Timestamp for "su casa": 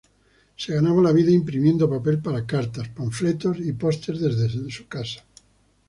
4.71-5.23